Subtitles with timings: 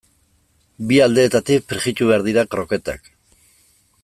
[0.91, 3.13] Bi aldeetatik frijitu behar dira kroketak.